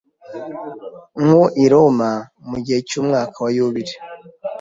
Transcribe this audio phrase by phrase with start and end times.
[1.23, 2.11] Nko i Roma
[2.49, 3.93] mugihe cyumwaka wa yubile